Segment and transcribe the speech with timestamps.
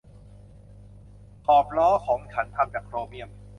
[1.45, 3.29] ขอบล้อของฉันทำจากโครเมี่ยม